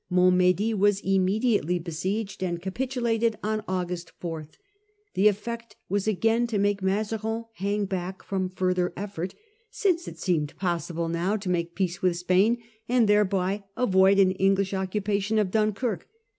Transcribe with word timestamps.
Montmddy 0.11 0.73
was 0.73 0.99
immediately 1.01 1.77
besieged, 1.77 2.41
and 2.41 2.59
capitulated 2.59 3.37
on 3.43 3.63
August 3.67 4.09
4. 4.19 4.47
The 5.13 5.27
effect 5.27 5.75
was 5.89 6.07
again 6.07 6.47
to 6.47 6.57
make 6.57 6.81
Mazarin 6.81 7.45
hang 7.57 7.85
back 7.85 8.23
from 8.23 8.49
further 8.49 8.93
effort, 8.97 9.35
since 9.69 10.07
it 10.07 10.17
seemed 10.17 10.57
possible 10.57 11.07
now 11.07 11.37
to 11.37 11.49
make 11.49 11.75
peace 11.75 12.01
with 12.01 12.17
Spain, 12.17 12.57
and 12.89 13.07
thereby 13.07 13.63
avoid 13.77 14.17
an 14.17 14.31
English 14.31 14.73
occupation 14.73 15.37
of 15.37 15.51
Dunkirk. 15.51 16.07